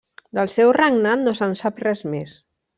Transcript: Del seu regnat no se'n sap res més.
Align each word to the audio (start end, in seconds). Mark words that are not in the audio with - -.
Del 0.37 0.47
seu 0.53 0.71
regnat 0.77 1.23
no 1.27 1.35
se'n 1.41 1.55
sap 1.63 1.85
res 1.87 2.05
més. 2.17 2.37